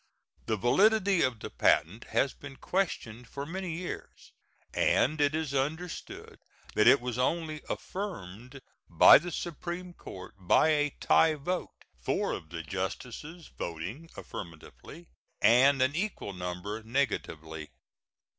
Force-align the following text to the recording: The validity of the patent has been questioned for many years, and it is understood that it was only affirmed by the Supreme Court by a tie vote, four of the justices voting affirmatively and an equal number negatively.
The 0.47 0.57
validity 0.57 1.21
of 1.21 1.41
the 1.41 1.51
patent 1.51 2.05
has 2.05 2.33
been 2.33 2.55
questioned 2.55 3.27
for 3.27 3.45
many 3.45 3.73
years, 3.77 4.31
and 4.73 5.21
it 5.21 5.35
is 5.35 5.53
understood 5.53 6.39
that 6.73 6.87
it 6.87 6.99
was 6.99 7.19
only 7.19 7.61
affirmed 7.69 8.61
by 8.89 9.19
the 9.19 9.31
Supreme 9.31 9.93
Court 9.93 10.33
by 10.39 10.69
a 10.69 10.89
tie 10.99 11.35
vote, 11.35 11.85
four 12.01 12.31
of 12.31 12.49
the 12.49 12.63
justices 12.63 13.49
voting 13.59 14.09
affirmatively 14.17 15.05
and 15.39 15.83
an 15.83 15.95
equal 15.95 16.33
number 16.33 16.81
negatively. 16.81 17.69